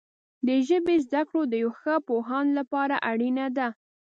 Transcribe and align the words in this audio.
د 0.47 0.49
ژبې 0.67 0.95
زده 1.05 1.21
کړه 1.29 1.41
د 1.47 1.53
یو 1.63 1.71
ښه 1.79 1.95
پوهاند 2.07 2.49
لپاره 2.59 2.95
اړینه 3.11 3.45
ده. 3.57 3.67